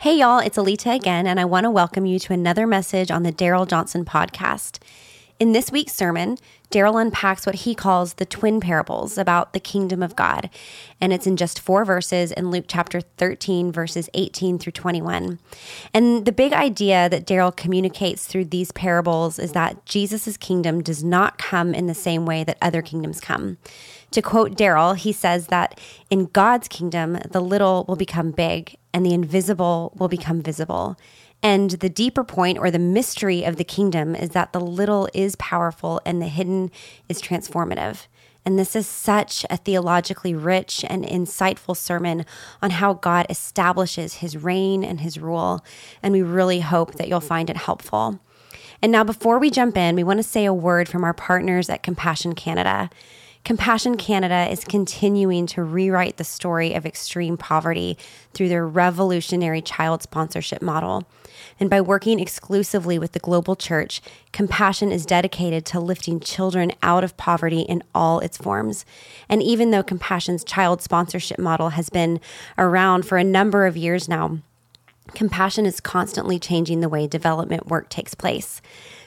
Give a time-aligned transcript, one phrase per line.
[0.00, 3.22] Hey, y'all, it's Alita again, and I want to welcome you to another message on
[3.22, 4.78] the Darrell Johnson podcast.
[5.40, 6.36] In this week's sermon,
[6.68, 10.50] Darrell unpacks what he calls the twin parables about the kingdom of God.
[11.00, 15.38] And it's in just four verses in Luke chapter 13, verses 18 through 21.
[15.94, 21.02] And the big idea that Darrell communicates through these parables is that Jesus' kingdom does
[21.02, 23.56] not come in the same way that other kingdoms come.
[24.10, 29.04] To quote Darrell, he says that in God's kingdom, the little will become big and
[29.04, 30.96] the invisible will become visible.
[31.42, 35.36] And the deeper point or the mystery of the kingdom is that the little is
[35.36, 36.70] powerful and the hidden
[37.06, 38.06] is transformative.
[38.46, 42.24] And this is such a theologically rich and insightful sermon
[42.62, 45.62] on how God establishes his reign and his rule.
[46.02, 48.18] And we really hope that you'll find it helpful.
[48.80, 51.68] And now, before we jump in, we want to say a word from our partners
[51.68, 52.88] at Compassion Canada.
[53.46, 57.96] Compassion Canada is continuing to rewrite the story of extreme poverty
[58.34, 61.06] through their revolutionary child sponsorship model.
[61.60, 67.04] And by working exclusively with the global church, Compassion is dedicated to lifting children out
[67.04, 68.84] of poverty in all its forms.
[69.28, 72.18] And even though Compassion's child sponsorship model has been
[72.58, 74.38] around for a number of years now,
[75.14, 78.60] Compassion is constantly changing the way development work takes place.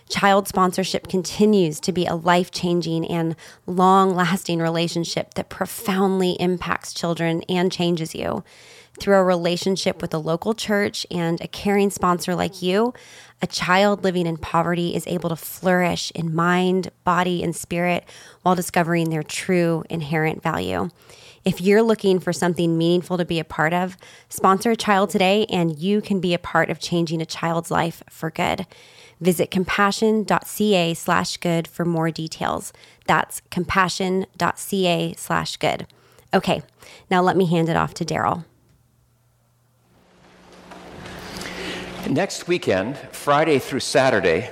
[0.10, 3.36] Child sponsorship continues to be a life changing and
[3.68, 8.44] long lasting relationship that profoundly impacts children and changes you.
[9.00, 12.94] Through a relationship with a local church and a caring sponsor like you,
[13.40, 18.04] a child living in poverty is able to flourish in mind, body, and spirit
[18.42, 20.90] while discovering their true inherent value.
[21.46, 23.96] If you're looking for something meaningful to be a part of,
[24.28, 28.04] sponsor a child today and you can be a part of changing a child's life
[28.10, 28.66] for good.
[29.22, 32.72] Visit compassion.ca slash good for more details.
[33.06, 35.88] That's compassion.ca slash good.
[36.34, 36.62] Okay,
[37.10, 38.46] now let me hand it off to Darrell.
[42.10, 44.50] Next weekend, Friday through Saturday,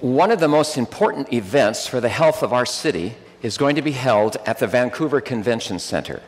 [0.00, 3.82] one of the most important events for the health of our city is going to
[3.82, 6.22] be held at the Vancouver Convention Center.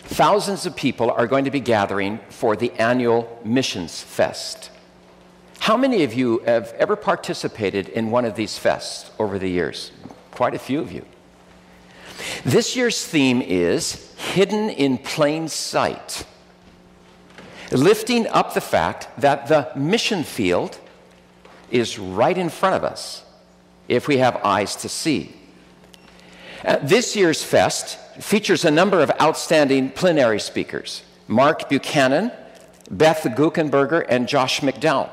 [0.00, 4.70] Thousands of people are going to be gathering for the annual Missions Fest.
[5.60, 9.90] How many of you have ever participated in one of these fests over the years?
[10.30, 11.04] Quite a few of you.
[12.44, 16.24] This year's theme is Hidden in Plain Sight,
[17.72, 20.78] lifting up the fact that the mission field
[21.70, 23.24] is right in front of us
[23.88, 25.34] if we have eyes to see.
[26.64, 32.30] Uh, this year's fest features a number of outstanding plenary speakers Mark Buchanan,
[32.90, 35.10] Beth Guckenberger, and Josh McDowell.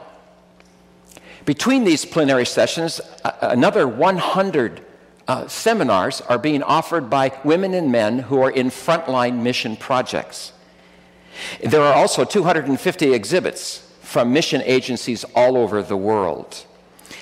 [1.46, 3.02] Between these plenary sessions,
[3.42, 4.82] another 100
[5.28, 10.54] uh, seminars are being offered by women and men who are in frontline mission projects.
[11.62, 16.66] There are also 250 exhibits from mission agencies all over the world.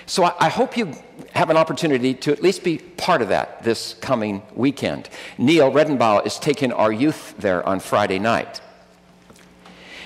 [0.05, 0.93] So I, I hope you
[1.33, 5.09] have an opportunity to at least be part of that this coming weekend.
[5.37, 8.61] Neil Redenbaugh is taking our youth there on Friday night.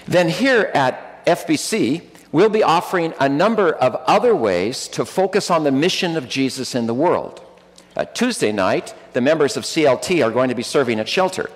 [0.05, 2.03] Then here at FBC,
[2.35, 6.75] we'll be offering a number of other ways to focus on the mission of Jesus
[6.75, 7.41] in the world.
[7.95, 11.49] Uh, Tuesday night, the members of CLT are going to be serving at shelter.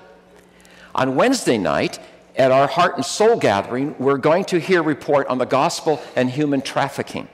[0.95, 1.99] On Wednesday night,
[2.37, 6.01] at our Heart and Soul gathering, we're going to hear a report on the gospel
[6.15, 7.27] and human trafficking.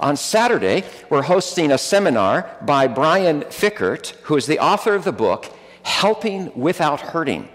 [0.00, 5.12] On Saturday, we're hosting a seminar by Brian Fikkert, who is the author of the
[5.12, 7.50] book Helping Without Hurting.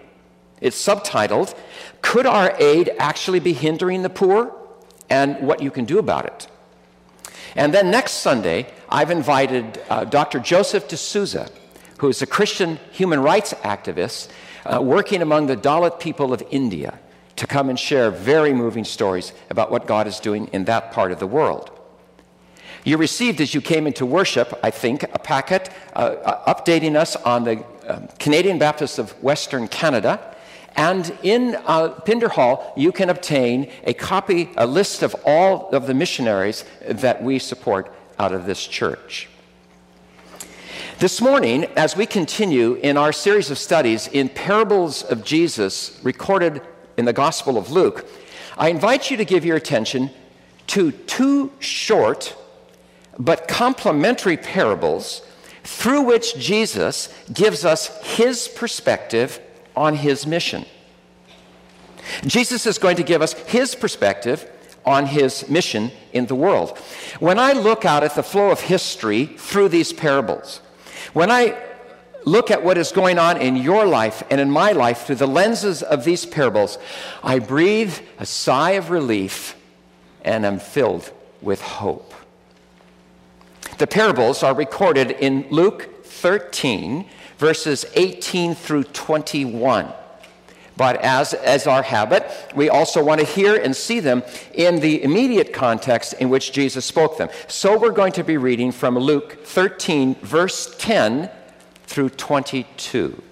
[0.59, 1.55] It's subtitled,
[2.03, 4.60] Could Our Aid Actually Be Hindering the Poor?
[5.11, 6.47] And what you can do about it.
[7.55, 10.39] And then next Sunday, I've invited uh, Dr.
[10.39, 11.49] Joseph D'Souza,
[11.97, 14.29] who is a Christian human rights activist
[14.65, 16.97] uh, working among the Dalit people of India,
[17.35, 21.11] to come and share very moving stories about what God is doing in that part
[21.11, 21.71] of the world.
[22.85, 27.15] You received, as you came into worship, I think, a packet uh, uh updating us
[27.17, 30.30] on the um, Canadian Baptists of Western Canada
[30.75, 35.87] and in uh, Pinder Hall, you can obtain a copy, a list of all of
[35.87, 39.27] the missionaries that we support out of this church.
[40.99, 46.61] This morning, as we continue in our series of studies in parables of Jesus recorded
[46.95, 48.07] in the Gospel of Luke,
[48.57, 50.11] I invite you to give your attention
[50.67, 52.35] to two short
[53.17, 55.23] but complementary parables
[55.63, 59.39] through which Jesus gives us his perspective
[59.75, 60.65] on his mission.
[62.25, 64.49] Jesus is going to give us his perspective
[64.85, 66.77] on his mission in the world.
[67.19, 70.61] When I look out at the flow of history through these parables,
[71.13, 71.57] when I
[72.25, 75.27] look at what is going on in your life and in my life through the
[75.27, 76.77] lenses of these parables,
[77.23, 79.55] I breathe a sigh of relief
[80.23, 82.13] and am filled with hope.
[83.77, 87.05] The parables are recorded in Luke 13,
[87.41, 89.91] verses 18 through 21.
[90.77, 92.23] But as, as our habit,
[92.55, 94.21] we also want to hear and see them
[94.53, 97.29] in the immediate context in which Jesus spoke them.
[97.47, 101.31] So we're going to be reading from Luke 13, verse 10
[101.85, 103.23] through 22.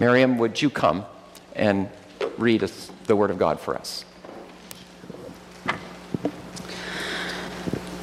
[0.00, 1.04] Miriam, would you come
[1.54, 1.90] and
[2.38, 2.62] read
[3.04, 4.06] the Word of God for us?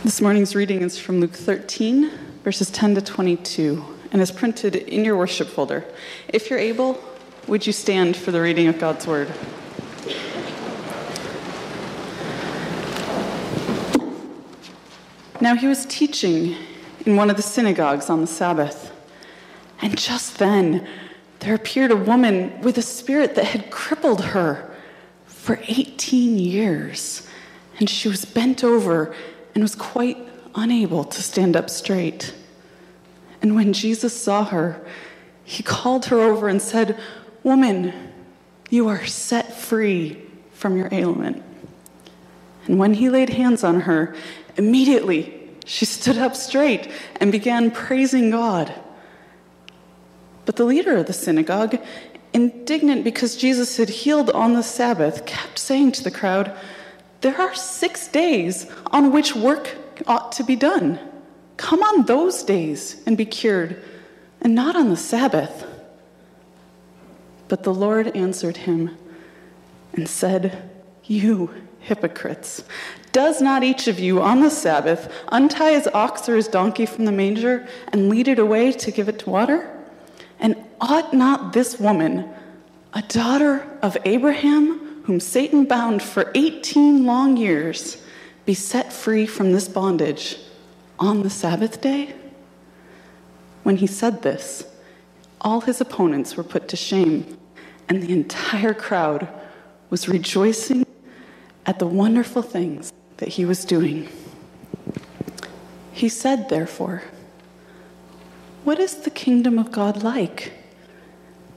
[0.04, 2.12] This morning's reading is from Luke 13,
[2.44, 5.84] verses 10 to 22, and is printed in your worship folder.
[6.30, 7.04] If you're able,
[7.48, 9.28] would you stand for the reading of God's Word?
[15.42, 16.56] Now he was teaching
[17.06, 18.92] in one of the synagogues on the Sabbath.
[19.82, 20.88] And just then,
[21.40, 24.74] there appeared a woman with a spirit that had crippled her
[25.26, 27.28] for 18 years.
[27.80, 29.14] And she was bent over
[29.54, 30.18] and was quite
[30.56, 32.34] unable to stand up straight.
[33.44, 34.82] And when Jesus saw her,
[35.44, 36.98] he called her over and said,
[37.44, 37.94] Woman,
[38.70, 40.20] you are set free
[40.54, 41.44] from your ailment.
[42.66, 44.16] And when he laid hands on her,
[44.56, 48.74] immediately she stood up straight and began praising God.
[50.46, 51.78] But the leader of the synagogue,
[52.32, 56.56] indignant because Jesus had healed on the Sabbath, kept saying to the crowd,
[57.20, 59.76] There are six days on which work
[60.08, 60.98] ought to be done.
[61.58, 63.82] Come on those days and be cured,
[64.42, 65.66] and not on the Sabbath.
[67.48, 68.98] But the Lord answered him
[69.94, 70.70] and said,
[71.04, 72.64] You hypocrites,
[73.12, 77.06] does not each of you on the Sabbath untie his ox or his donkey from
[77.06, 79.70] the manger and lead it away to give it to water?
[80.40, 82.28] And ought not this woman,
[82.94, 87.98] a daughter of Abraham, whom Satan bound for 18 long years,
[88.46, 90.38] be set free from this bondage
[91.00, 92.16] on the Sabbath day?
[93.64, 94.66] When he said this,
[95.42, 97.38] all his opponents were put to shame,
[97.90, 99.28] and the entire crowd
[99.90, 100.86] was rejoicing
[101.66, 104.10] at the wonderful things that he was doing.
[105.92, 107.04] He said, therefore,
[108.64, 110.54] what is the kingdom of God like?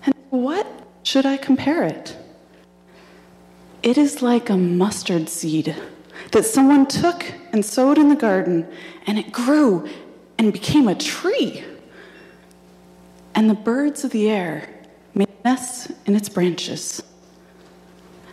[0.04, 0.66] And what
[1.02, 2.16] should I compare it?
[3.82, 5.76] It is like a mustard seed
[6.32, 7.24] that someone took
[7.56, 8.69] and sowed in the garden,
[9.06, 9.88] and it grew
[10.38, 11.64] and became a tree.
[13.35, 14.69] And the birds of the air
[15.14, 17.03] made nests in its branches.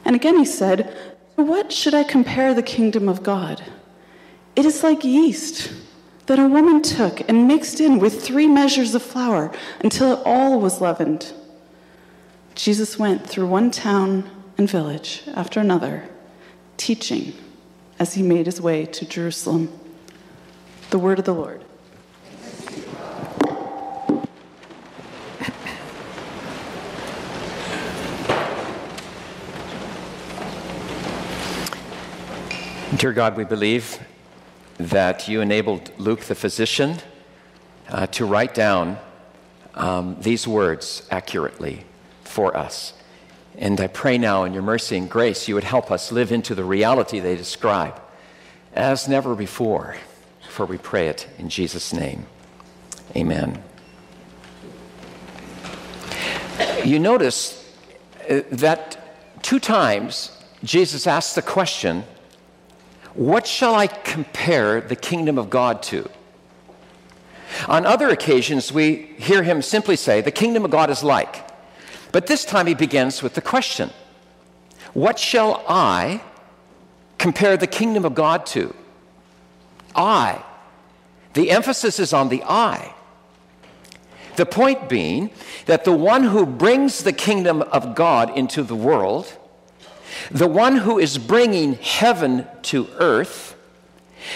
[0.04, 0.94] And again he said,
[1.38, 3.64] To What should I compare the kingdom of God?
[4.58, 5.72] It is like yeast
[6.26, 10.60] that a woman took and mixed in with three measures of flour until it all
[10.60, 11.32] was leavened.
[12.56, 16.10] Jesus went through one town and village after another,
[16.76, 17.34] teaching
[18.00, 19.72] as he made his way to Jerusalem.
[20.90, 21.64] The word of the Lord.
[32.98, 34.00] Dear God, we believe
[34.78, 37.00] that you enabled Luke the physician
[37.90, 38.98] uh, to write down
[39.76, 41.86] um, these words accurately
[42.24, 42.94] for us.
[43.58, 46.56] And I pray now in your mercy and grace you would help us live into
[46.56, 48.00] the reality they describe
[48.74, 49.96] as never before.
[50.50, 52.26] For we pray it in Jesus' name.
[53.16, 53.64] Amen.
[56.84, 57.60] You notice
[58.30, 62.04] uh, that two times Jesus asked the question
[63.14, 66.10] what shall I compare the kingdom of God to?
[67.68, 71.48] On other occasions, we hear him simply say, The kingdom of God is like.
[72.14, 73.90] But this time he begins with the question
[74.94, 76.22] What shall I
[77.18, 78.74] compare the kingdom of God to?
[79.94, 80.42] I.
[81.34, 82.94] The emphasis is on the I.
[84.38, 85.32] The point being
[85.66, 89.38] that the one who brings the kingdom of God into the world
[90.32, 93.56] the one who is bringing heaven to earth,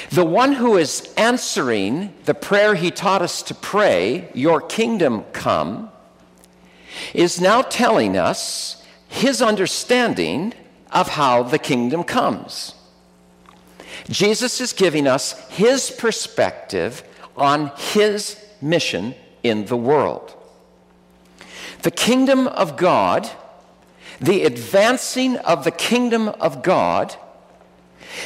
[0.09, 5.91] the one who is answering the prayer he taught us to pray, Your kingdom come,
[7.13, 10.53] is now telling us his understanding
[10.91, 12.73] of how the kingdom comes.
[14.09, 17.03] Jesus is giving us his perspective
[17.35, 20.33] on his mission in the world.
[21.81, 23.29] The kingdom of God
[24.19, 27.15] the advancing of the kingdom of God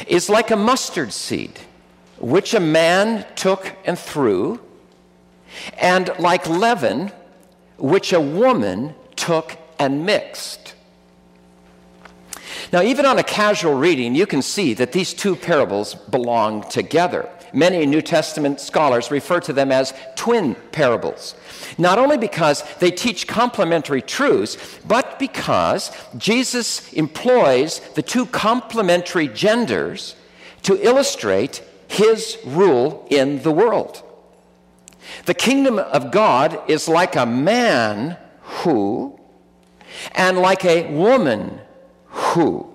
[0.07, 1.59] is like a mustard seed,
[2.17, 4.61] which a man took and threw,
[5.77, 7.11] and like leaven,
[7.81, 10.75] which a woman took and mixed.
[12.71, 17.27] Now, even on a casual reading, you can see that these two parables belong together.
[17.53, 21.35] Many New Testament scholars refer to them as twin parables.
[21.77, 30.15] Not only because they teach complementary truths, but because Jesus employs the two complementary genders
[30.63, 34.01] to illustrate his rule in the world.
[35.25, 39.19] The kingdom of God is like a man who,
[40.13, 41.61] and like a woman
[42.05, 42.67] who.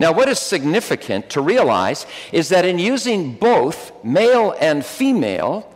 [0.00, 5.74] Now, what is significant to realize is that in using both male and female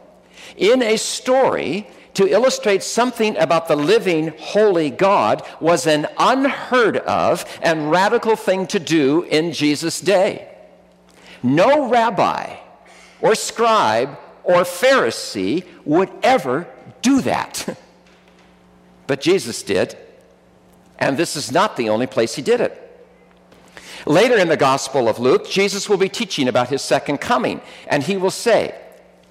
[0.57, 7.45] in a story to illustrate something about the living, holy God was an unheard of
[7.62, 10.49] and radical thing to do in Jesus' day.
[11.42, 12.57] No rabbi
[13.21, 16.66] or scribe or Pharisee would ever
[17.00, 17.78] do that.
[19.06, 19.96] but Jesus did,
[20.99, 22.78] and this is not the only place he did it.
[24.06, 28.02] Later in the Gospel of Luke, Jesus will be teaching about his second coming, and
[28.02, 28.75] he will say,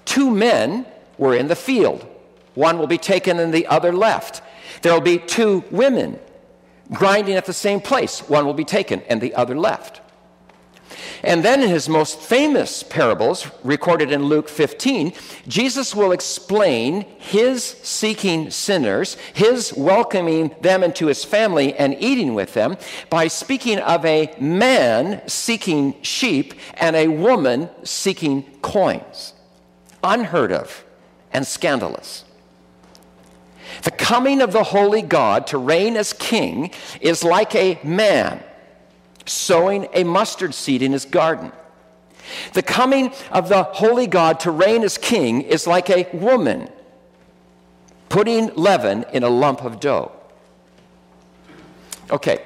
[0.04, 0.86] Two men
[1.18, 2.06] were in the field.
[2.54, 4.42] One will be taken and the other left.
[4.82, 6.18] There will be two women
[6.92, 8.20] grinding at the same place.
[8.28, 10.01] One will be taken and the other left.
[11.22, 15.12] And then in his most famous parables, recorded in Luke 15,
[15.46, 22.54] Jesus will explain his seeking sinners, his welcoming them into his family and eating with
[22.54, 22.76] them,
[23.10, 29.34] by speaking of a man seeking sheep and a woman seeking coins.
[30.02, 30.84] Unheard of
[31.32, 32.24] and scandalous.
[33.82, 36.70] The coming of the holy God to reign as king
[37.00, 38.42] is like a man
[39.26, 41.52] sowing a mustard seed in his garden.
[42.52, 46.68] The coming of the holy God to reign as king is like a woman
[48.08, 50.12] putting leaven in a lump of dough.
[52.10, 52.44] Okay,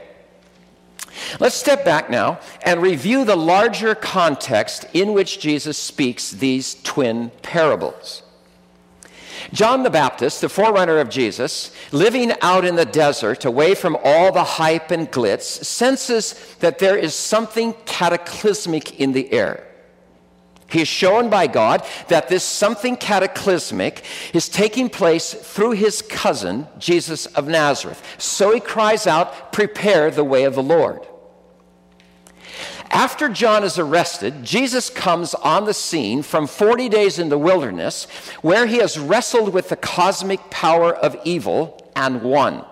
[1.40, 7.30] let's step back now and review the larger context in which Jesus speaks these twin
[7.42, 8.22] parables.
[9.52, 14.32] John the Baptist, the forerunner of Jesus, living out in the desert, away from all
[14.32, 19.66] the hype and glitz, senses that there is something cataclysmic in the air.
[20.68, 26.66] He is shown by God that this something cataclysmic is taking place through his cousin,
[26.78, 28.02] Jesus of Nazareth.
[28.18, 31.06] So he cries out, Prepare the way of the Lord.
[32.90, 38.04] After John is arrested, Jesus comes on the scene from 40 days in the wilderness,
[38.42, 42.64] where he has wrestled with the cosmic power of evil and won.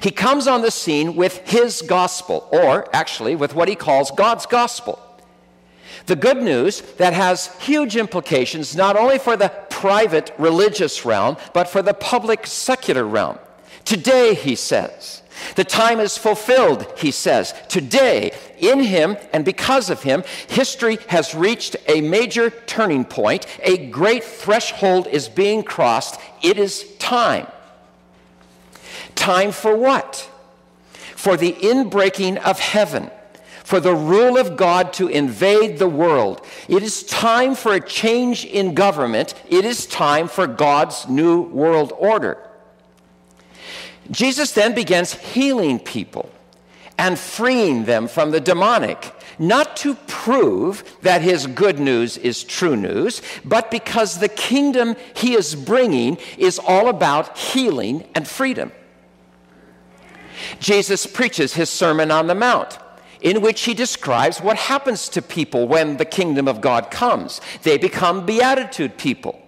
[0.00, 4.46] He comes on the scene with his gospel, or actually with what he calls God's
[4.46, 4.98] gospel.
[6.06, 11.68] The good news that has huge implications not only for the private religious realm, but
[11.68, 13.38] for the public secular realm.
[13.84, 15.22] Today, he says,
[15.56, 17.54] the time is fulfilled, he says.
[17.68, 23.46] Today, in him and because of him, history has reached a major turning point.
[23.62, 26.20] A great threshold is being crossed.
[26.42, 27.46] It is time.
[29.14, 30.30] Time for what?
[31.16, 33.10] For the inbreaking of heaven,
[33.64, 36.46] for the rule of God to invade the world.
[36.68, 39.34] It is time for a change in government.
[39.48, 42.47] It is time for God's new world order.
[44.10, 46.30] Jesus then begins healing people
[46.96, 52.76] and freeing them from the demonic, not to prove that his good news is true
[52.76, 58.72] news, but because the kingdom he is bringing is all about healing and freedom.
[60.58, 62.78] Jesus preaches his Sermon on the Mount.
[63.20, 67.40] In which he describes what happens to people when the kingdom of God comes.
[67.64, 69.42] They become beatitude people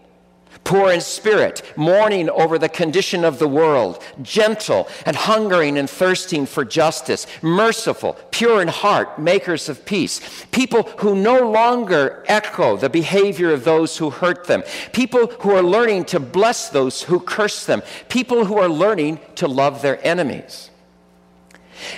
[0.70, 6.46] poor in spirit, mourning over the condition of the world, gentle and hungering and thirsting
[6.46, 10.20] for justice, merciful, pure in heart, makers of peace,
[10.52, 14.62] people who no longer echo the behavior of those who hurt them,
[14.92, 19.48] people who are learning to bless those who curse them, people who are learning to
[19.48, 20.70] love their enemies.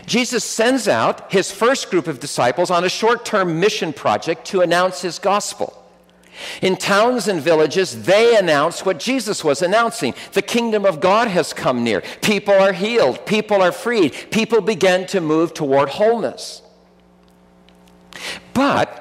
[0.06, 4.62] Jesus sends out his first group of disciples on a short term mission project to
[4.62, 5.81] announce his gospel.
[6.60, 10.14] In towns and villages, they announce what Jesus was announcing.
[10.32, 12.02] The kingdom of God has come near.
[12.22, 13.26] People are healed.
[13.26, 14.14] People are freed.
[14.30, 16.62] People begin to move toward wholeness.
[18.54, 18.98] But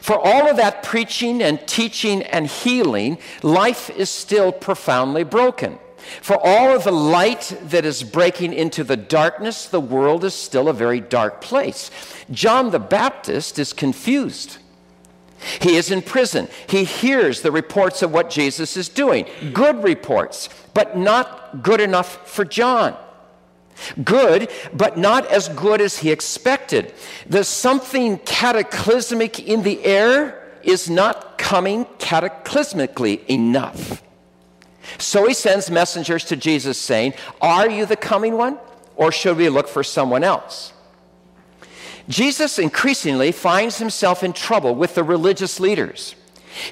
[0.00, 5.78] for all of that preaching and teaching and healing, life is still profoundly broken.
[6.20, 10.68] For all of the light that is breaking into the darkness, the world is still
[10.68, 11.90] a very dark place.
[12.30, 14.58] John the Baptist is confused.
[15.60, 16.48] He is in prison.
[16.68, 19.26] He hears the reports of what Jesus is doing.
[19.52, 22.96] Good reports, but not good enough for John.
[24.04, 26.94] Good, but not as good as he expected.
[27.26, 34.02] The something cataclysmic in the air is not coming cataclysmically enough.
[34.98, 38.58] So he sends messengers to Jesus saying, Are you the coming one,
[38.96, 40.73] or should we look for someone else?
[42.08, 46.14] Jesus increasingly finds himself in trouble with the religious leaders.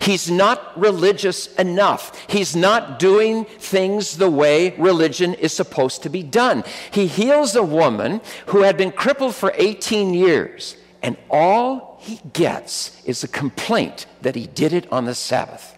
[0.00, 2.16] He's not religious enough.
[2.28, 6.62] He's not doing things the way religion is supposed to be done.
[6.92, 13.02] He heals a woman who had been crippled for 18 years, and all he gets
[13.04, 15.76] is a complaint that he did it on the Sabbath.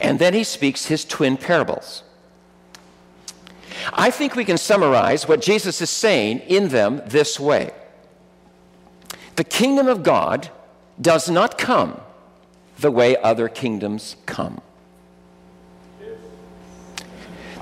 [0.00, 2.04] And then he speaks his twin parables.
[3.92, 7.72] I think we can summarize what Jesus is saying in them this way
[9.36, 10.50] The kingdom of God
[11.00, 12.00] does not come
[12.78, 14.60] the way other kingdoms come.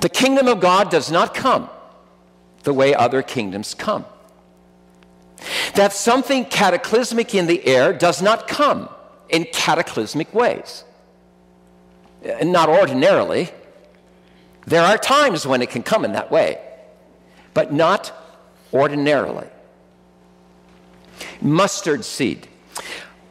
[0.01, 1.69] The kingdom of God does not come
[2.63, 4.05] the way other kingdoms come.
[5.75, 8.89] That something cataclysmic in the air does not come
[9.29, 10.83] in cataclysmic ways.
[12.41, 13.49] Not ordinarily.
[14.65, 16.59] There are times when it can come in that way,
[17.53, 18.11] but not
[18.73, 19.47] ordinarily.
[21.41, 22.47] Mustard seed.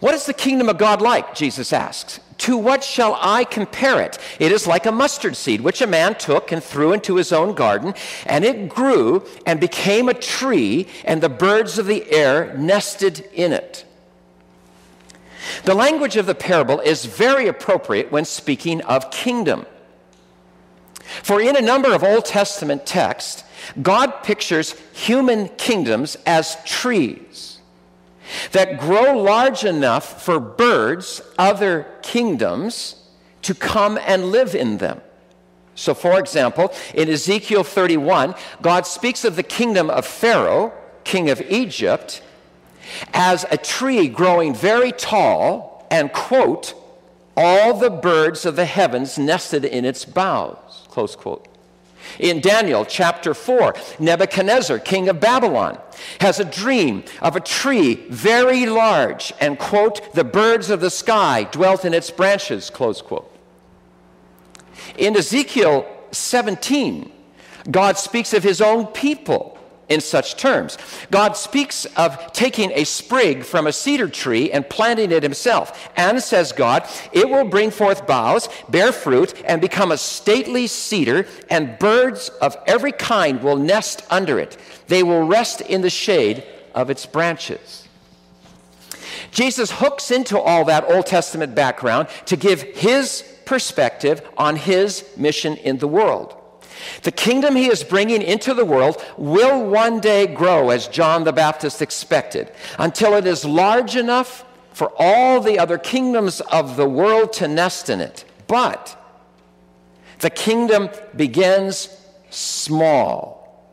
[0.01, 1.35] What is the kingdom of God like?
[1.35, 2.21] Jesus asks.
[2.39, 4.17] To what shall I compare it?
[4.39, 7.55] It is like a mustard seed, which a man took and threw into his own
[7.55, 7.95] garden,
[8.27, 13.53] and it grew and became a tree, and the birds of the air nested in
[13.53, 13.85] it.
[15.65, 19.67] The language of the parable is very appropriate when speaking of kingdom.
[21.23, 23.45] For in a number of Old Testament texts,
[23.81, 27.59] God pictures human kingdoms as trees
[28.53, 32.97] that grow large enough for birds, other kingdoms,
[33.43, 35.01] to come and live in them.
[35.75, 40.73] So, for example, in Ezekiel 31, God speaks of the kingdom of Pharaoh,
[41.05, 42.21] king of Egypt,
[43.15, 46.75] as a tree growing very tall and, quote,
[47.37, 50.68] all the birds of the heavens nested in its boughs,
[50.99, 51.47] close quote.
[52.19, 55.79] In Daniel chapter 4, Nebuchadnezzar, king of Babylon,
[56.21, 61.45] has a dream of a tree very large, and, quote, the birds of the sky
[61.53, 63.33] dwelt in its branches, close quote.
[64.97, 67.13] In Ezekiel 17,
[67.71, 69.57] God speaks of his own people
[69.89, 70.79] in such terms.
[71.11, 75.91] God speaks of taking a sprig from a cedar tree and planting it himself.
[75.97, 81.27] And says God, it will bring forth boughs, bear fruit, and become a stately cedar,
[81.51, 84.57] and birds of every kind will nest under it.
[84.89, 87.89] They will rest in the shade of its branches.
[89.31, 95.57] Jesus hooks into all that Old Testament background to give his perspective on his mission
[95.57, 96.38] in the world.
[97.03, 101.33] The kingdom he is bringing into the world will one day grow as John the
[101.33, 107.33] Baptist expected until it is large enough for all the other kingdoms of the world
[107.35, 108.25] to nest in it.
[108.47, 108.97] But
[110.21, 111.89] the kingdom begins
[112.31, 113.65] small,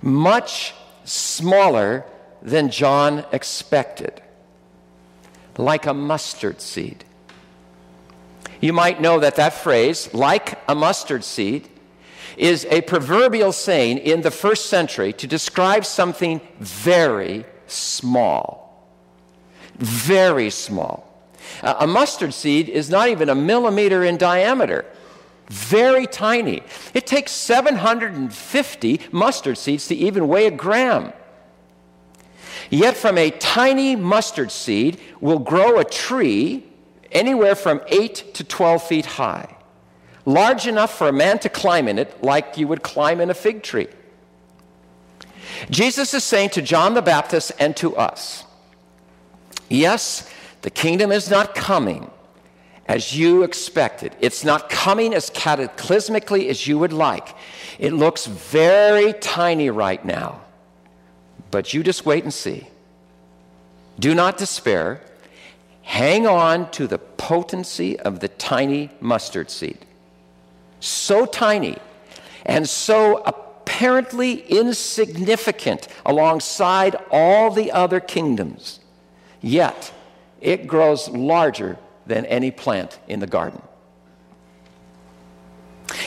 [0.00, 2.04] much smaller
[2.42, 4.22] than John expected,
[5.56, 7.04] like a mustard seed.
[8.60, 11.68] You might know that that phrase, like a mustard seed,
[12.38, 18.88] is a proverbial saying in the first century to describe something very small.
[19.76, 21.04] Very small.
[21.62, 24.84] A mustard seed is not even a millimeter in diameter.
[25.48, 26.62] Very tiny.
[26.94, 31.12] It takes 750 mustard seeds to even weigh a gram.
[32.70, 36.64] Yet, from a tiny mustard seed will grow a tree
[37.10, 39.57] anywhere from 8 to 12 feet high
[40.28, 43.34] large enough for a man to climb in it like you would climb in a
[43.34, 43.88] fig tree.
[45.70, 48.44] Jesus is saying to John the Baptist and to us,
[49.70, 52.10] yes, the kingdom is not coming
[52.86, 54.14] as you expected.
[54.20, 57.34] It's not coming as cataclysmically as you would like.
[57.78, 60.42] It looks very tiny right now,
[61.50, 62.68] but you just wait and see.
[63.98, 65.00] Do not despair.
[65.82, 69.86] Hang on to the potency of the tiny mustard seed
[70.80, 71.76] so tiny
[72.46, 78.80] and so apparently insignificant alongside all the other kingdoms,
[79.40, 79.92] yet
[80.40, 83.60] it grows larger than any plant in the garden.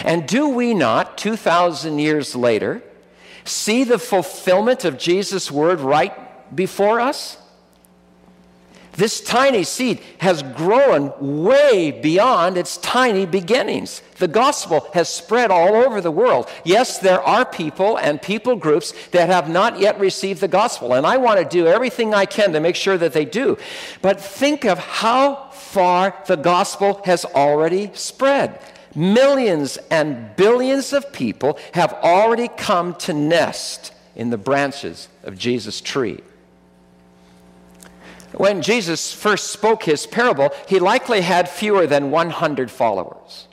[0.03, 2.81] And do we not, 2,000 years later,
[3.43, 7.37] see the fulfillment of Jesus' word right before us?
[8.93, 14.01] This tiny seed has grown way beyond its tiny beginnings.
[14.17, 16.49] The gospel has spread all over the world.
[16.65, 21.07] Yes, there are people and people groups that have not yet received the gospel, and
[21.07, 23.57] I want to do everything I can to make sure that they do.
[24.01, 28.59] But think of how far the gospel has already spread.
[28.93, 35.79] Millions and billions of people have already come to nest in the branches of Jesus'
[35.79, 36.19] tree.
[38.33, 43.47] When Jesus first spoke his parable, he likely had fewer than 100 followers.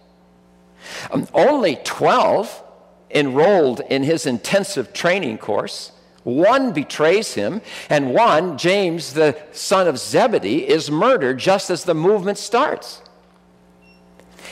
[1.10, 2.62] Um, only 12
[3.10, 5.92] enrolled in his intensive training course.
[6.24, 11.94] One betrays him, and one, James, the son of Zebedee, is murdered just as the
[11.94, 13.02] movement starts.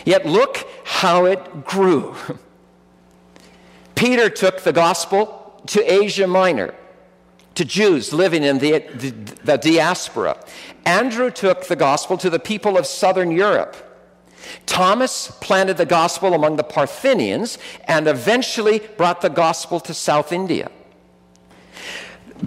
[0.04, 2.14] Yet look how it grew.
[3.94, 6.74] Peter took the gospel to Asia Minor
[7.56, 9.10] to Jews living in the, the,
[9.44, 10.38] the, diaspora.
[10.84, 13.76] Andrew took the gospel to the people of southern Europe.
[14.66, 20.70] Thomas planted the gospel among the Parthians and eventually brought the gospel to South India.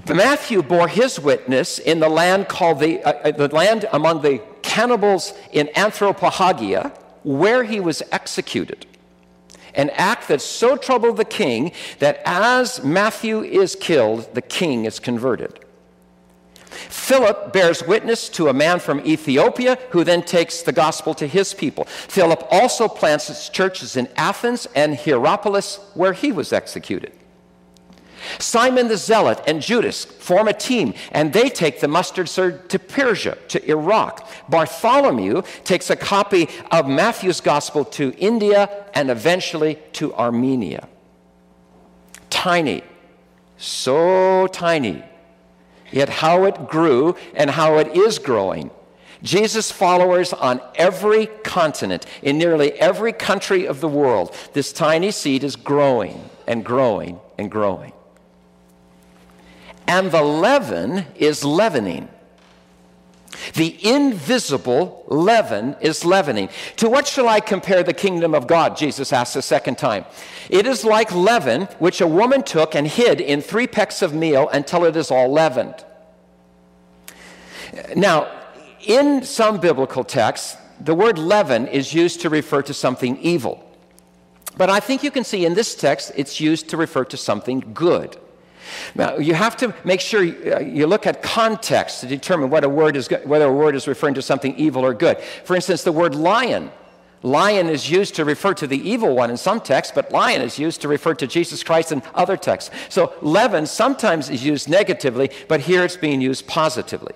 [0.07, 4.39] Matthew bore his witness in the land called the, uh, uh the land among the
[4.61, 8.85] cannibals in Anthropophagia, where he was executed
[9.73, 14.99] an act that so troubled the king that as Matthew is killed, the king is
[14.99, 15.59] converted.
[16.69, 21.53] Philip bears witness to a man from Ethiopia who then takes the gospel to his
[21.53, 21.85] people.
[21.85, 27.11] Philip also plants his churches in Athens and Hierapolis, where he was executed.
[28.39, 32.79] Simon the Zealot and Judas form a team, and they take the mustard seed to
[32.79, 34.27] Persia, to Iraq.
[34.49, 40.87] Bartholomew takes a copy of Matthew's gospel to India and eventually to Armenia.
[42.29, 42.83] Tiny,
[43.57, 45.03] so tiny,
[45.91, 48.71] yet how it grew and how it is growing.
[49.21, 55.43] Jesus' followers on every continent, in nearly every country of the world, this tiny seed
[55.43, 57.91] is growing and growing and growing
[59.89, 62.07] and the leaven is leavening.
[63.55, 66.49] The invisible leaven is leavening.
[66.75, 68.77] To what shall I compare the kingdom of God?
[68.77, 70.05] Jesus asked a second time.
[70.47, 74.47] It is like leaven, which a woman took and hid in three pecks of meal
[74.49, 75.83] until it is all leavened.
[77.95, 78.31] Now,
[78.81, 83.65] in some biblical texts, the word leaven is used to refer to something evil.
[84.55, 87.71] But I think you can see in this text it's used to refer to something
[87.73, 88.17] good.
[88.95, 92.69] Now, you have to make sure uh, you look at context to determine what a
[92.69, 95.19] word is, whether a word is referring to something evil or good.
[95.43, 96.71] For instance, the word lion.
[97.21, 100.57] Lion is used to refer to the evil one in some texts, but lion is
[100.57, 102.71] used to refer to Jesus Christ in other texts.
[102.87, 107.13] So leaven sometimes is used negatively, but here it's being used positively.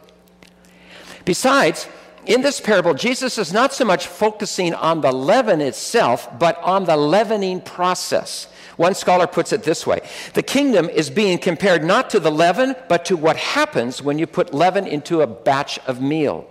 [1.24, 1.88] Besides,
[2.26, 6.86] in this parable, Jesus is not so much focusing on the leaven itself, but on
[6.86, 8.48] the leavening process.
[8.78, 10.02] One scholar puts it this way
[10.34, 14.28] The kingdom is being compared not to the leaven, but to what happens when you
[14.28, 16.48] put leaven into a batch of meal.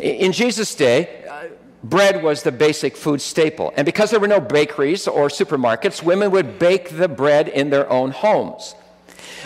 [0.00, 1.44] In Jesus' day, uh,
[1.84, 3.72] bread was the basic food staple.
[3.76, 7.88] And because there were no bakeries or supermarkets, women would bake the bread in their
[7.88, 8.74] own homes.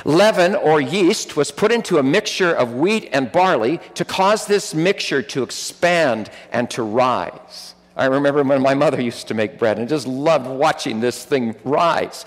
[0.04, 4.74] Leaven or yeast was put into a mixture of wheat and barley to cause this
[4.74, 7.74] mixture to expand and to rise.
[7.96, 11.56] I remember when my mother used to make bread and just loved watching this thing
[11.64, 12.26] rise.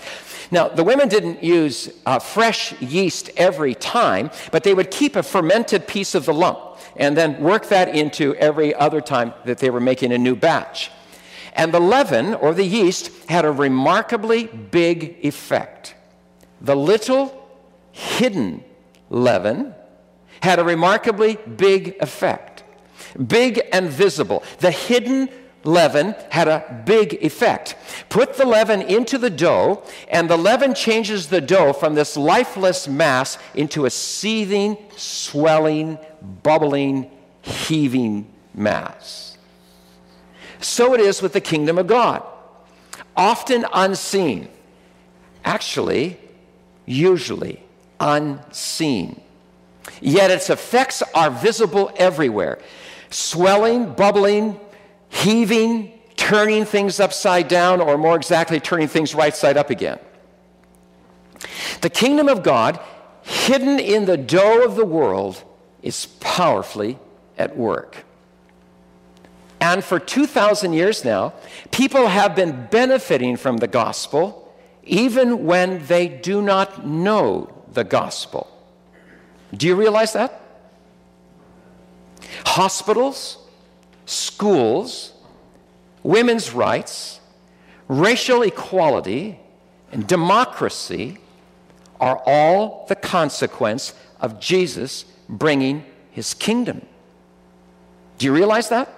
[0.50, 5.22] Now, the women didn't use uh, fresh yeast every time, but they would keep a
[5.22, 6.58] fermented piece of the lump
[6.96, 10.90] and then work that into every other time that they were making a new batch.
[11.54, 15.94] And the leaven, or the yeast, had a remarkably big effect.
[16.60, 17.48] The little
[17.92, 18.64] hidden
[19.08, 19.74] leaven
[20.42, 22.64] had a remarkably big effect.
[23.26, 24.42] Big and visible.
[24.58, 25.28] The hidden
[25.64, 27.76] leaven had a big effect.
[28.08, 32.88] Put the leaven into the dough, and the leaven changes the dough from this lifeless
[32.88, 35.98] mass into a seething, swelling,
[36.42, 37.10] bubbling,
[37.42, 39.36] heaving mass.
[40.60, 42.22] So it is with the kingdom of God.
[43.16, 44.48] Often unseen,
[45.44, 46.18] actually,
[46.86, 47.62] usually
[47.98, 49.20] unseen.
[50.00, 52.58] Yet its effects are visible everywhere
[53.12, 54.58] swelling, bubbling,
[55.10, 59.98] heaving, turning things upside down, or more exactly, turning things right side up again.
[61.82, 62.80] The kingdom of God,
[63.22, 65.42] hidden in the dough of the world,
[65.82, 66.98] is powerfully
[67.36, 68.04] at work.
[69.60, 71.34] And for 2,000 years now,
[71.70, 74.40] people have been benefiting from the gospel
[74.82, 78.48] even when they do not know the gospel.
[79.54, 80.40] Do you realize that?
[82.46, 83.38] Hospitals,
[84.10, 85.12] schools,
[86.02, 87.20] women's rights,
[87.88, 89.38] racial equality,
[89.92, 91.18] and democracy
[92.00, 96.84] are all the consequence of Jesus bringing his kingdom.
[98.18, 98.92] Do you realize that?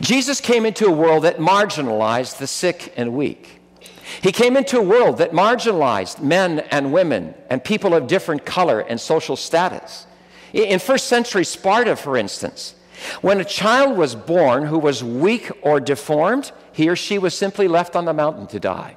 [0.00, 3.60] Jesus came into a world that marginalized the sick and weak.
[4.22, 8.80] He came into a world that marginalized men and women and people of different color
[8.80, 10.06] and social status.
[10.54, 12.74] In first century Sparta, for instance,
[13.20, 17.68] when a child was born who was weak or deformed, he or she was simply
[17.68, 18.96] left on the mountain to die.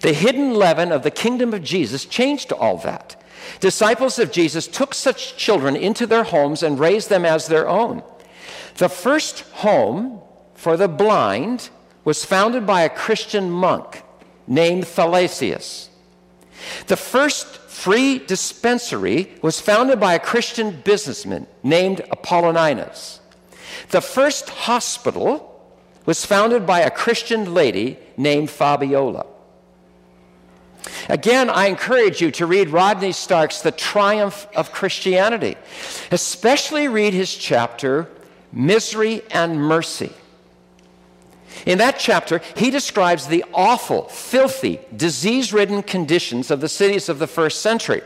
[0.00, 3.16] The hidden leaven of the kingdom of Jesus changed all that.
[3.60, 8.02] Disciples of Jesus took such children into their homes and raised them as their own.
[8.76, 10.20] The first home
[10.54, 11.70] for the blind
[12.04, 14.02] was founded by a Christian monk
[14.46, 15.88] named Thalesius.
[16.86, 23.20] The first free dispensary was founded by a Christian businessman named Apollonius.
[23.90, 25.46] The first hospital
[26.04, 29.24] was founded by a Christian lady named Fabiola.
[31.08, 35.56] Again, I encourage you to read Rodney Stark's The Triumph of Christianity,
[36.10, 38.10] especially read his chapter,
[38.52, 40.12] Misery and Mercy.
[41.66, 47.18] In that chapter, he describes the awful, filthy, disease ridden conditions of the cities of
[47.18, 48.02] the first century.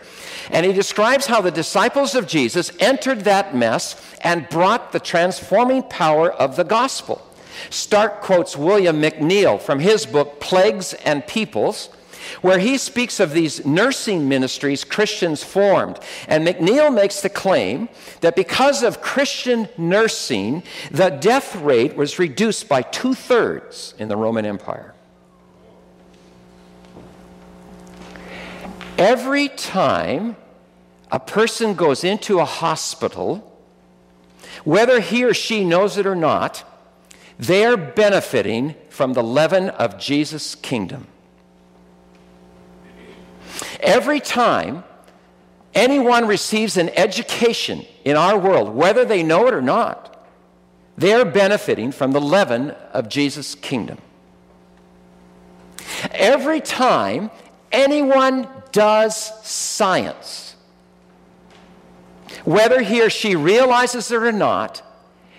[0.50, 5.82] And he describes how the disciples of Jesus entered that mess and brought the transforming
[5.84, 7.22] power of the gospel.
[7.70, 11.88] Stark quotes William McNeill from his book, Plagues and Peoples
[12.40, 15.98] where he speaks of these nursing ministries Christians formed.
[16.28, 17.88] And McNeill makes the claim
[18.20, 24.16] that because of Christian nursing, the death rate was reduced by two thirds in the
[24.16, 24.94] Roman Empire.
[28.96, 30.36] Every time
[31.10, 33.50] a person goes into a hospital,
[34.64, 36.64] whether he or she knows it or not,
[37.38, 41.08] they're benefiting from the leaven of Jesus' kingdom.
[43.80, 44.84] Every time
[45.74, 50.26] anyone receives an education in our world, whether they know it or not,
[50.96, 53.98] they're benefiting from the leaven of Jesus' kingdom.
[56.10, 57.30] Every time
[57.72, 60.56] anyone does science,
[62.44, 64.82] whether he or she realizes it or not,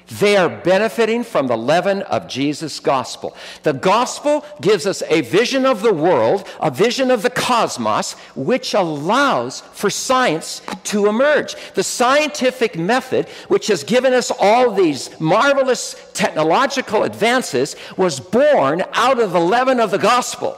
[0.08, 3.36] they are benefiting from the leaven of Jesus' gospel.
[3.64, 8.74] The gospel gives us a vision of the world, a vision of the cosmos, which
[8.76, 11.56] allows for science to emerge.
[11.74, 19.20] The scientific method, which has given us all these marvelous technological advances, was born out
[19.20, 20.58] of the leaven of the gospel.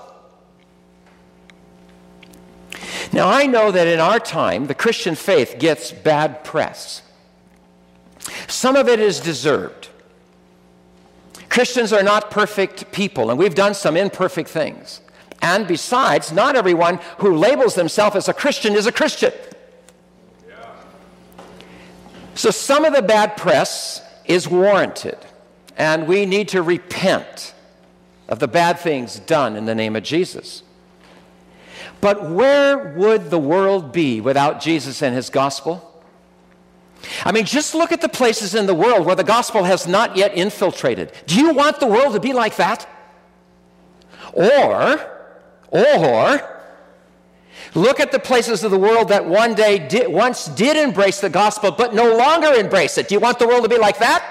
[3.14, 7.02] Now, I know that in our time, the Christian faith gets bad press.
[8.48, 9.90] Some of it is deserved.
[11.50, 15.02] Christians are not perfect people, and we've done some imperfect things.
[15.42, 19.34] And besides, not everyone who labels themselves as a Christian is a Christian.
[22.36, 25.18] So some of the bad press is warranted,
[25.76, 27.56] and we need to repent
[28.28, 30.62] of the bad things done in the name of Jesus.
[32.00, 35.97] But where would the world be without Jesus and his gospel?
[37.24, 40.16] I mean, just look at the places in the world where the gospel has not
[40.16, 41.12] yet infiltrated.
[41.26, 42.88] Do you want the world to be like that?
[44.34, 45.00] Or,
[45.70, 46.58] or,
[47.74, 51.72] look at the places of the world that one day once did embrace the gospel
[51.72, 53.08] but no longer embrace it.
[53.08, 54.24] Do you want the world to be like that?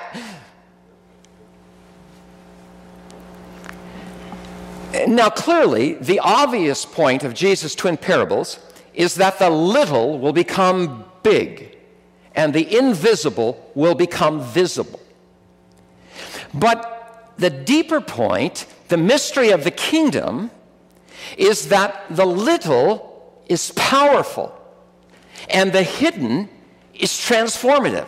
[5.07, 8.59] Now, clearly, the obvious point of Jesus' twin parables
[8.94, 11.75] is that the little will become big
[12.37, 15.01] and the invisible will become visible.
[16.55, 20.51] But the deeper point, the mystery of the kingdom,
[21.37, 24.53] is that the little is powerful
[25.51, 26.49] and the hidden
[26.94, 28.07] is transformative.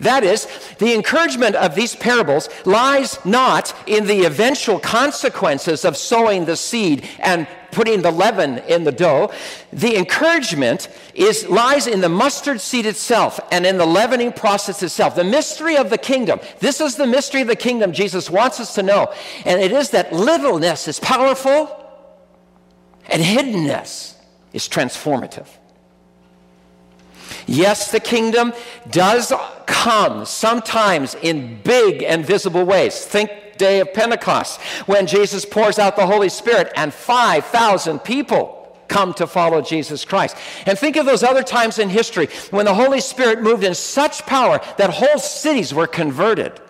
[0.00, 0.48] That is,
[0.78, 7.08] the encouragement of these parables lies not in the eventual consequences of sowing the seed
[7.20, 9.32] and putting the leaven in the dough.
[9.72, 15.16] The encouragement is, lies in the mustard seed itself and in the leavening process itself.
[15.16, 16.38] The mystery of the kingdom.
[16.60, 19.12] This is the mystery of the kingdom Jesus wants us to know.
[19.44, 21.78] And it is that littleness is powerful
[23.06, 24.14] and hiddenness
[24.52, 25.48] is transformative.
[27.46, 28.52] Yes, the kingdom
[28.90, 29.32] does
[29.66, 33.04] come sometimes in big and visible ways.
[33.04, 39.14] Think day of Pentecost when Jesus pours out the Holy Spirit and 5,000 people come
[39.14, 40.36] to follow Jesus Christ.
[40.66, 44.26] And think of those other times in history when the Holy Spirit moved in such
[44.26, 46.60] power that whole cities were converted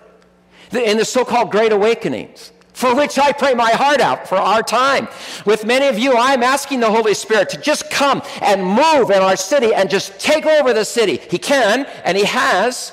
[0.73, 4.63] in the so called Great Awakenings for which I pray my heart out for our
[4.63, 5.09] time.
[5.45, 9.23] With many of you, I'm asking the Holy Spirit to just come and move in
[9.23, 11.21] our city and just take over the city.
[11.31, 12.93] He can, and He has.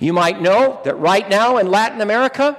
[0.00, 2.56] You might know that right now in Latin America,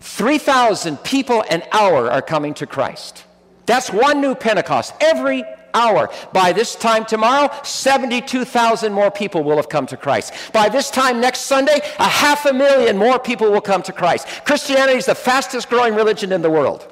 [0.00, 3.24] 3,000 people an hour are coming to Christ.
[3.64, 6.10] That's one new Pentecost every hour.
[6.32, 10.34] By this time tomorrow, 72,000 more people will have come to Christ.
[10.52, 14.26] By this time next Sunday, a half a million more people will come to Christ.
[14.44, 16.90] Christianity is the fastest growing religion in the world.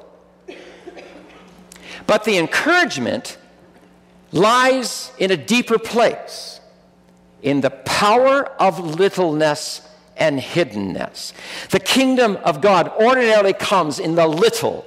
[2.07, 3.37] But the encouragement
[4.31, 6.52] lies in a deeper place
[7.43, 11.33] in the power of littleness and hiddenness.
[11.69, 14.85] The kingdom of God ordinarily comes in the little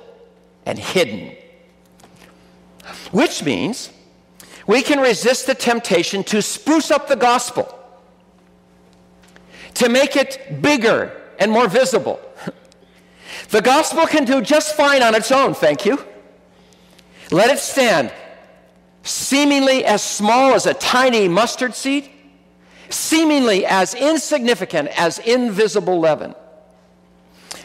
[0.65, 1.37] and hidden.
[3.13, 3.91] Which means
[4.67, 7.73] we can resist the temptation to spruce up the gospel,
[9.75, 12.21] to make it bigger and more visible.
[13.51, 16.05] The gospel can do just fine on its own, thank you.
[17.31, 18.13] Let it stand,
[19.05, 22.11] seemingly as small as a tiny mustard seed,
[22.91, 26.35] seemingly as insignificant as invisible leaven.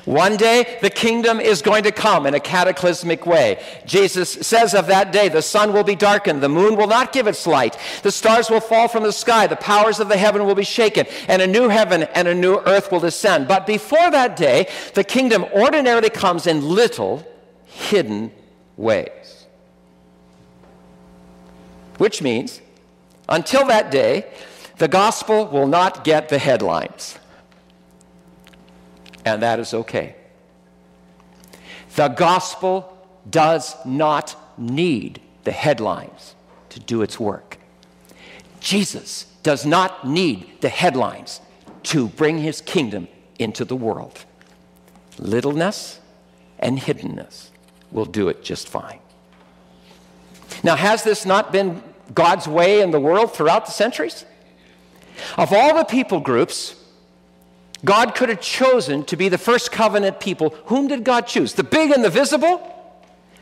[0.06, 3.64] One day, the kingdom is going to come in a cataclysmic way.
[3.86, 7.28] Jesus says of that day, the sun will be darkened, the moon will not give
[7.28, 10.56] its light, the stars will fall from the sky, the powers of the heaven will
[10.56, 13.48] be shaken, and a new heaven and a new earth will descend.
[13.48, 17.24] But before that day, the kingdom ordinarily comes in little,
[17.66, 18.32] hidden
[18.78, 19.46] ways.
[22.00, 22.60] Which means,
[23.30, 24.26] until that day,
[24.82, 27.20] the gospel will not get the headlines
[29.24, 30.16] and that is okay.
[31.96, 32.98] The gospel
[33.30, 36.34] does not need the headlines
[36.70, 37.60] to do its work.
[38.60, 41.42] Jesus does not need the headlines
[41.84, 44.26] to bring his kingdom into the world.
[45.20, 46.00] Littleness
[46.58, 47.50] and hiddenness
[47.92, 48.98] will do it just fine.
[50.64, 51.84] Now, has this not been
[52.16, 54.26] God's way in the world throughout the centuries?
[55.38, 56.76] Of all the people groups,
[57.84, 60.50] God could have chosen to be the first covenant people.
[60.66, 61.54] Whom did God choose?
[61.54, 62.68] The big and the visible?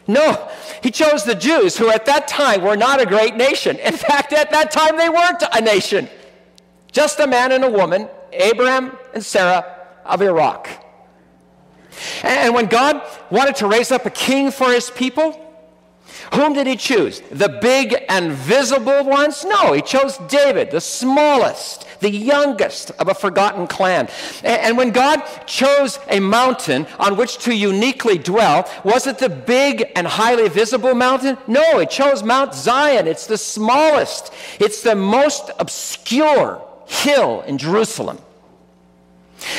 [0.08, 0.50] No,
[0.82, 3.78] he chose the Jews, who at that time were not a great nation.
[3.78, 6.10] In fact, at that time, they weren't a nation.
[6.92, 9.64] Just a man and a woman, Abraham and Sarah
[10.06, 10.68] of Iraq.
[12.24, 15.49] And when God wanted to raise up a king for his people,
[16.34, 17.22] whom did he choose?
[17.32, 19.44] The big and visible ones?
[19.46, 24.08] No, he chose David, the smallest, the youngest of a forgotten clan.
[24.44, 29.92] And when God chose a mountain on which to uniquely dwell, was it the big
[29.96, 31.38] and highly visible mountain?
[31.48, 33.08] No, it chose Mount Zion.
[33.08, 38.20] It's the smallest, it's the most obscure hill in Jerusalem.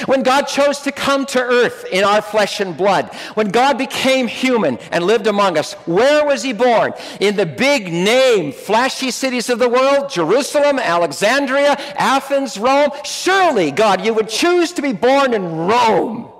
[0.06, 4.26] When God chose to come to earth in our flesh and blood, when God became
[4.26, 6.92] human and lived among us, where was he born?
[7.20, 12.90] In the big name, flashy cities of the world Jerusalem, Alexandria, Athens, Rome.
[13.04, 16.30] Surely, God, you would choose to be born in Rome.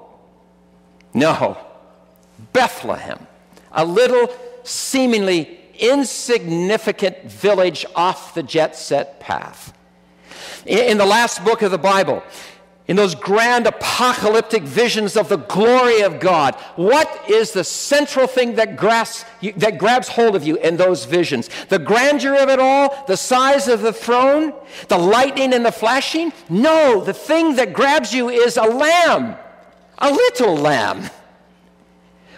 [1.14, 1.58] No,
[2.52, 3.26] Bethlehem,
[3.72, 4.28] a little
[4.62, 9.76] seemingly insignificant village off the jet set path.
[10.66, 12.22] In the last book of the Bible,
[12.90, 18.56] in those grand apocalyptic visions of the glory of God, what is the central thing
[18.56, 19.24] that grasps
[19.58, 21.48] that grabs hold of you in those visions?
[21.68, 24.52] The grandeur of it all, the size of the throne,
[24.88, 26.32] the lightning and the flashing?
[26.48, 29.36] No, the thing that grabs you is a lamb,
[29.98, 31.08] a little lamb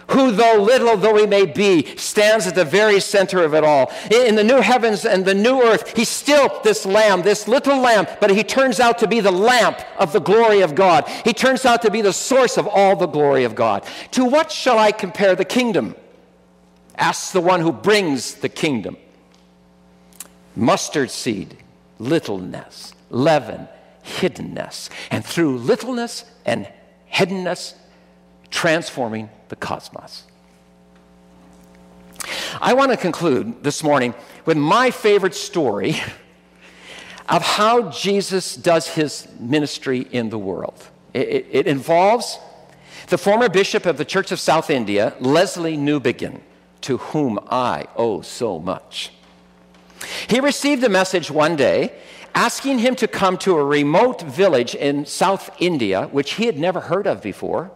[0.07, 3.91] who, though little though he may be, stands at the very center of it all.
[4.11, 8.07] In the new heavens and the new earth, he's still this lamb, this little lamb,
[8.19, 11.07] but he turns out to be the lamp of the glory of God.
[11.23, 13.85] He turns out to be the source of all the glory of God.
[14.11, 15.95] To what shall I compare the kingdom?
[16.95, 18.97] asks the one who brings the kingdom.
[20.55, 21.57] Mustard seed,
[21.99, 23.67] littleness, leaven,
[24.03, 26.67] hiddenness, and through littleness and
[27.11, 27.73] hiddenness,
[28.53, 30.23] transforming the cosmos.
[32.61, 34.13] I want to conclude this morning
[34.45, 35.95] with my favorite story
[37.29, 40.87] of how Jesus does his ministry in the world.
[41.15, 42.37] It, it, it, involves
[43.07, 46.39] the former bishop of the Church of South India, Lesslie Newbigin,
[46.81, 49.11] to whom I owe so much.
[50.27, 51.93] He received a message one day
[52.35, 56.81] asking him to come to a remote village in South India, which he had never
[56.81, 57.71] heard of before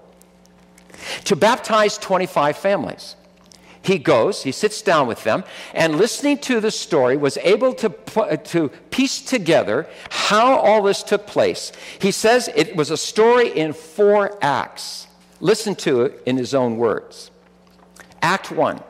[1.26, 3.16] to baptize 25 families.
[3.82, 7.94] He goes, he sits down with them, and listening to the story, was able to,
[8.18, 11.72] uh, to piece together how all this took place.
[12.00, 15.08] He says it was a story in four acts.
[15.40, 17.32] Listen to it in his own words.
[18.22, 18.82] Act one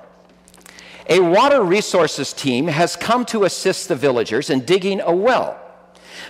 [1.09, 5.57] a water resources team has come to assist the villagers in digging a well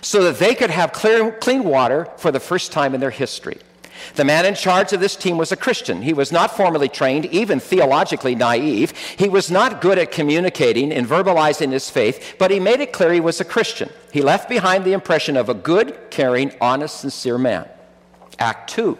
[0.01, 3.57] so that they could have clear, clean water for the first time in their history.
[4.15, 6.01] The man in charge of this team was a Christian.
[6.01, 8.91] He was not formally trained, even theologically naive.
[9.17, 13.13] He was not good at communicating and verbalizing his faith, but he made it clear
[13.13, 13.89] he was a Christian.
[14.11, 17.67] He left behind the impression of a good, caring, honest, sincere man.
[18.39, 18.97] Act 2.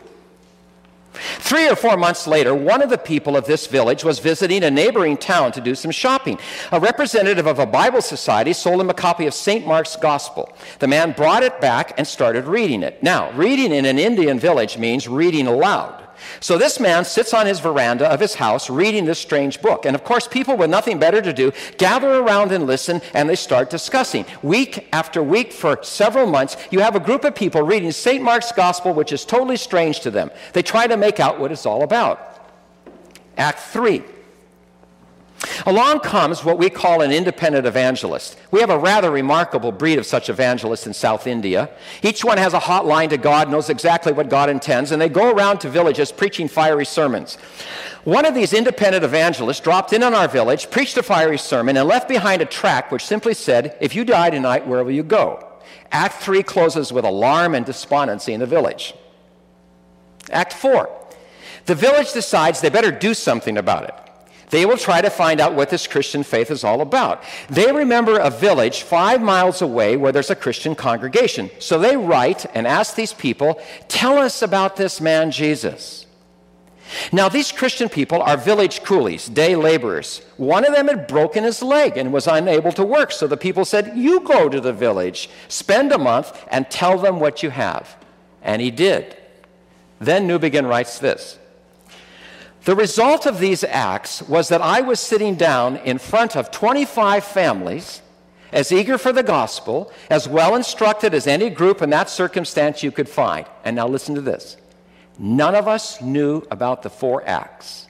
[1.40, 4.72] Three or four months later, one of the people of this village was visiting a
[4.72, 6.40] neighboring town to do some shopping.
[6.72, 9.66] A representative of a Bible society sold him a copy of St.
[9.66, 10.54] Mark's Gospel.
[10.80, 13.02] The man brought it back and started reading it.
[13.04, 16.07] Now, reading in an Indian village means reading aloud.
[16.40, 19.86] So this man sits on his veranda of his house reading this strange book.
[19.86, 23.36] And of course, people with nothing better to do gather around and listen, and they
[23.36, 24.26] start discussing.
[24.42, 28.24] Week after week for several months, you have a group of people reading St.
[28.24, 30.32] Mark's Gospel, which is totally strange to them.
[30.54, 32.24] They try to make out what it's all about.
[33.38, 34.04] Act 3.
[35.68, 38.38] Along comes what we call an independent evangelist.
[38.52, 41.70] We have a rather remarkable breed of such evangelists in South India.
[42.02, 45.30] Each one has a hotline to God, knows exactly what God intends, and they go
[45.30, 47.36] around to villages preaching fiery sermons.
[48.06, 51.86] One of these independent evangelists dropped in on our village, preached a fiery sermon, and
[51.86, 55.46] left behind a tract which simply said, If you die tonight, where will you go?
[55.92, 58.94] Act 3 closes with alarm and despondency in the village.
[60.32, 60.90] Act 4.
[61.66, 64.07] The village decides they better do something about it.
[64.50, 67.24] They will try to find out what this Christian faith is all about.
[67.50, 71.50] They remember a village five miles away where there's a Christian congregation.
[71.60, 76.06] So they write and ask these people, Tell us about this man Jesus.
[77.12, 80.22] Now, these Christian people are village coolies, day laborers.
[80.38, 83.12] One of them had broken his leg and was unable to work.
[83.12, 87.20] So the people said, You go to the village, spend a month, and tell them
[87.20, 87.98] what you have.
[88.42, 89.18] And he did.
[90.00, 91.38] Then Newbigin writes this
[92.68, 97.24] the result of these acts was that I was sitting down in front of 25
[97.24, 98.02] families,
[98.52, 102.92] as eager for the gospel, as well instructed as any group in that circumstance you
[102.92, 103.46] could find.
[103.64, 104.58] And now listen to this
[105.18, 107.88] none of us knew about the four acts.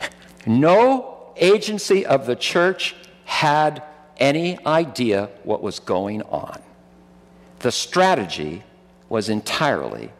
[0.46, 2.94] No agency of the church
[3.24, 3.82] had
[4.18, 6.62] any idea what was going on.
[7.58, 8.62] The strategy
[9.08, 10.12] was entirely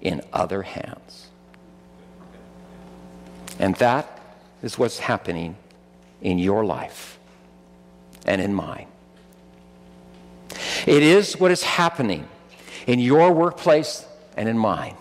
[0.00, 1.25] in other hands.
[3.58, 4.20] And that
[4.62, 5.56] is what's happening
[6.20, 7.18] in your life
[8.26, 8.86] and in mine.
[10.86, 12.28] It is what is happening
[12.86, 14.96] in your workplace and in mine.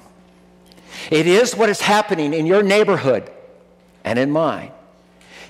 [1.12, 3.30] It is what is happening in your neighborhood
[4.04, 4.72] and in mine.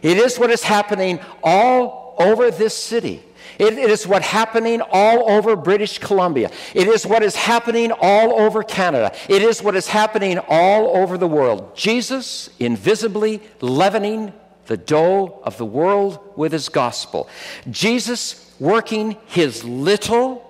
[0.01, 3.24] It is what is happening all over this city
[3.60, 6.51] it, it is what happening all over British Columbia.
[6.74, 9.16] It is what is happening all over Canada.
[9.30, 11.76] It is what is happening all over the world.
[11.76, 14.34] Jesus invisibly leavening
[14.66, 17.30] the dough of the world with his gospel.
[17.70, 20.41] Jesus working his little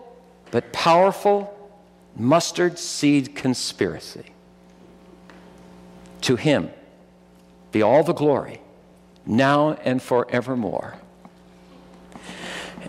[0.51, 1.51] but powerful
[2.15, 4.25] mustard seed conspiracy.
[6.21, 6.69] To him
[7.71, 8.61] be all the glory,
[9.25, 10.95] now and forevermore.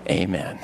[0.09, 0.59] Amen.